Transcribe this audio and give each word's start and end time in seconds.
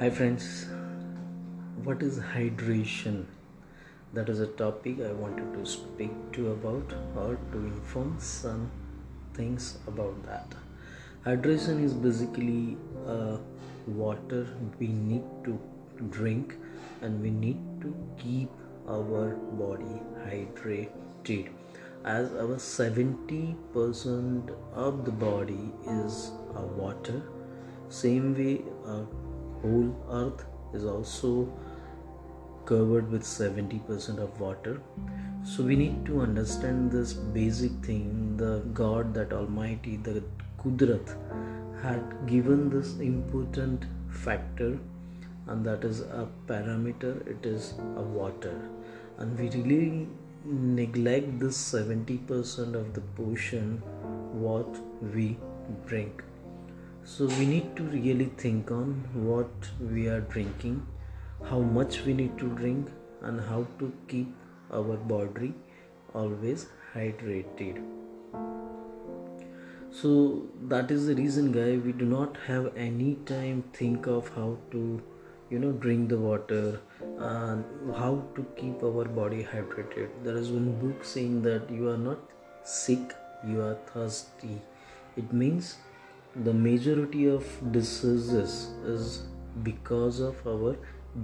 Hi, 0.00 0.08
friends. 0.08 0.44
What 1.84 2.02
is 2.02 2.18
hydration? 2.18 3.26
That 4.14 4.30
is 4.30 4.40
a 4.40 4.46
topic 4.46 5.00
I 5.06 5.12
wanted 5.12 5.52
to 5.52 5.66
speak 5.66 6.14
to 6.36 6.52
about 6.52 6.94
or 7.14 7.36
to 7.52 7.58
inform 7.58 8.14
some 8.18 8.70
things 9.34 9.76
about 9.86 10.24
that. 10.24 10.54
Hydration 11.26 11.84
is 11.84 11.92
basically 11.92 12.78
uh, 13.06 13.36
water 13.86 14.46
we 14.78 14.86
need 14.86 15.22
to 15.44 15.60
drink 16.08 16.56
and 17.02 17.20
we 17.20 17.30
need 17.30 17.58
to 17.82 17.94
keep 18.16 18.48
our 18.88 19.34
body 19.64 20.00
hydrated 20.24 21.50
as 22.06 22.32
our 22.32 22.56
70% 22.56 24.50
of 24.72 25.04
the 25.04 25.12
body 25.12 25.72
is 25.86 26.30
uh, 26.56 26.62
water 26.84 27.22
same 27.90 28.34
way 28.34 28.62
uh, 28.86 29.02
whole 29.62 29.90
earth 30.10 30.44
is 30.74 30.84
also 30.84 31.48
covered 32.66 33.10
with 33.10 33.22
70% 33.22 34.18
of 34.18 34.40
water. 34.40 34.80
So 35.44 35.62
we 35.62 35.76
need 35.76 36.04
to 36.06 36.20
understand 36.20 36.92
this 36.92 37.12
basic 37.12 37.72
thing 37.84 38.36
the 38.36 38.58
god 38.80 39.14
that 39.14 39.32
almighty 39.32 39.96
the 39.96 40.22
kudrat 40.62 41.14
had 41.82 42.04
given 42.26 42.68
this 42.70 42.94
important 42.98 43.86
factor 44.24 44.78
and 45.46 45.64
that 45.64 45.84
is 45.84 46.00
a 46.00 46.26
parameter 46.46 47.12
it 47.26 47.46
is 47.46 47.74
a 47.96 48.02
water. 48.02 48.56
And 49.18 49.38
we 49.38 49.48
really 49.50 50.08
neglect 50.44 51.38
this 51.38 51.56
70% 51.72 52.74
of 52.74 52.94
the 52.94 53.00
portion 53.22 53.82
what 54.32 54.78
we 55.14 55.36
drink 55.86 56.22
so 57.04 57.26
we 57.26 57.46
need 57.46 57.76
to 57.76 57.82
really 57.84 58.30
think 58.36 58.70
on 58.70 58.94
what 59.14 59.70
we 59.80 60.06
are 60.08 60.20
drinking 60.20 60.86
how 61.48 61.60
much 61.60 62.02
we 62.04 62.12
need 62.12 62.36
to 62.38 62.48
drink 62.56 62.88
and 63.22 63.40
how 63.40 63.66
to 63.78 63.92
keep 64.08 64.34
our 64.72 64.96
body 64.96 65.54
always 66.14 66.66
hydrated. 66.94 67.82
So 69.90 70.46
that 70.68 70.90
is 70.90 71.06
the 71.06 71.14
reason 71.14 71.50
guy 71.52 71.76
we 71.78 71.92
do 71.92 72.04
not 72.04 72.36
have 72.46 72.72
any 72.76 73.14
time 73.26 73.64
think 73.72 74.06
of 74.06 74.28
how 74.34 74.58
to 74.70 75.02
you 75.50 75.58
know 75.58 75.72
drink 75.72 76.08
the 76.10 76.18
water 76.18 76.80
and 77.18 77.64
how 77.96 78.22
to 78.36 78.46
keep 78.56 78.82
our 78.82 79.04
body 79.04 79.42
hydrated. 79.42 80.10
There 80.22 80.36
is 80.36 80.50
one 80.50 80.78
book 80.78 81.04
saying 81.04 81.42
that 81.42 81.68
you 81.70 81.88
are 81.88 81.98
not 81.98 82.18
sick 82.62 83.14
you 83.46 83.62
are 83.62 83.74
thirsty. 83.92 84.60
It 85.16 85.32
means 85.32 85.76
the 86.36 86.52
majority 86.52 87.26
of 87.26 87.44
diseases 87.72 88.70
is 88.84 89.22
because 89.62 90.20
of 90.20 90.46
our 90.46 90.76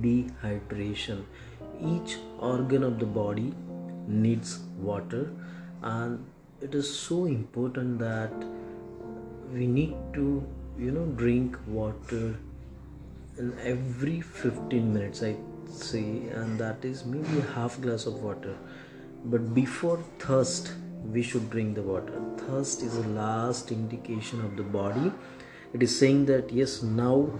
dehydration. 0.00 1.24
Each 1.80 2.16
organ 2.38 2.82
of 2.82 2.98
the 2.98 3.06
body 3.06 3.52
needs 4.06 4.60
water 4.78 5.30
and 5.82 6.24
it 6.60 6.74
is 6.74 6.98
so 6.98 7.26
important 7.26 7.98
that 7.98 8.32
we 9.52 9.66
need 9.66 9.94
to 10.14 10.46
you 10.78 10.90
know 10.90 11.06
drink 11.22 11.56
water 11.66 12.36
in 13.38 13.58
every 13.60 14.20
15 14.20 14.92
minutes 14.92 15.22
i 15.22 15.36
say 15.68 16.28
and 16.40 16.58
that 16.58 16.84
is 16.84 17.04
maybe 17.04 17.40
half 17.54 17.80
glass 17.80 18.06
of 18.06 18.22
water. 18.22 18.56
But 19.24 19.54
before 19.54 19.98
thirst 20.18 20.72
we 21.12 21.22
should 21.22 21.50
drink 21.50 21.74
the 21.74 21.82
water. 21.82 22.20
Thirst 22.38 22.82
is 22.82 22.94
the 22.96 23.08
last 23.08 23.72
indication 23.72 24.44
of 24.44 24.56
the 24.56 24.62
body. 24.62 25.12
It 25.72 25.82
is 25.82 25.98
saying 25.98 26.26
that 26.26 26.52
yes 26.52 26.82
now 26.82 27.30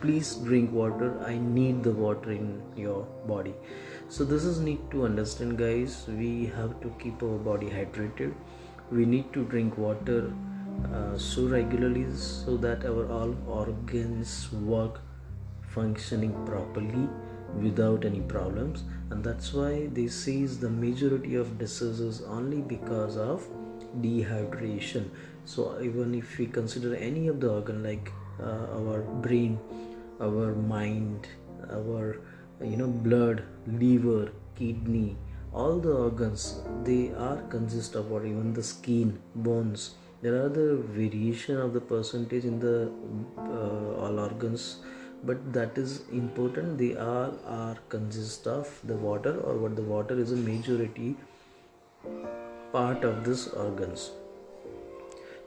please 0.00 0.34
drink 0.36 0.72
water. 0.72 1.20
I 1.26 1.38
need 1.38 1.82
the 1.82 1.92
water 1.92 2.32
in 2.32 2.62
your 2.76 3.02
body. 3.26 3.54
So 4.08 4.24
this 4.24 4.44
is 4.44 4.60
need 4.60 4.90
to 4.90 5.04
understand 5.04 5.58
guys. 5.58 6.06
We 6.08 6.46
have 6.56 6.80
to 6.80 6.94
keep 6.98 7.22
our 7.22 7.38
body 7.38 7.66
hydrated. 7.66 8.34
We 8.90 9.04
need 9.04 9.32
to 9.32 9.44
drink 9.44 9.76
water 9.76 10.32
uh, 10.92 11.18
so 11.18 11.46
regularly 11.46 12.06
so 12.14 12.56
that 12.58 12.84
our 12.84 13.10
all 13.10 13.34
organs 13.46 14.50
work 14.52 15.00
functioning 15.74 16.32
properly 16.46 17.08
without 17.56 18.04
any 18.04 18.20
problems. 18.20 18.84
And 19.10 19.24
that's 19.24 19.52
why 19.52 19.86
they 19.92 20.08
sees 20.08 20.58
the 20.58 20.68
majority 20.68 21.34
of 21.34 21.58
diseases 21.58 22.22
only 22.22 22.60
because 22.60 23.16
of 23.16 23.46
dehydration. 24.00 25.08
So 25.44 25.80
even 25.80 26.14
if 26.14 26.38
we 26.38 26.46
consider 26.46 26.94
any 26.94 27.28
of 27.28 27.40
the 27.40 27.50
organ 27.50 27.82
like 27.82 28.12
uh, 28.40 28.66
our 28.78 29.00
brain 29.00 29.58
our 30.20 30.54
mind 30.54 31.28
our 31.72 32.20
you 32.62 32.76
know 32.76 32.88
blood 32.88 33.42
liver 33.66 34.30
kidney 34.56 35.16
all 35.52 35.78
the 35.78 35.92
organs 35.92 36.60
they 36.84 37.12
are 37.14 37.40
consist 37.54 37.94
of 37.94 38.12
or 38.12 38.24
even 38.26 38.52
the 38.52 38.62
skin 38.62 39.18
bones. 39.34 39.94
There 40.20 40.44
are 40.44 40.48
the 40.48 40.76
variation 40.76 41.58
of 41.58 41.72
the 41.72 41.80
percentage 41.80 42.44
in 42.44 42.58
the 42.58 42.90
uh, 43.38 44.02
all 44.02 44.18
organs 44.18 44.78
but 45.24 45.52
that 45.52 45.76
is 45.76 46.02
important. 46.12 46.78
They 46.78 46.96
all 46.96 47.38
are 47.46 47.76
consist 47.88 48.46
of 48.46 48.80
the 48.84 48.94
water 48.94 49.38
or 49.40 49.56
what 49.56 49.76
the 49.76 49.82
water 49.82 50.18
is 50.18 50.32
a 50.32 50.36
majority 50.36 51.16
part 52.72 53.04
of 53.04 53.24
this 53.24 53.48
organs. 53.48 54.10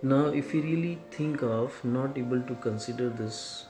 Now 0.03 0.25
if 0.27 0.53
you 0.53 0.61
really 0.61 0.99
think 1.11 1.43
of 1.43 1.83
not 1.83 2.17
able 2.17 2.41
to 2.41 2.55
consider 2.55 3.09
this 3.09 3.65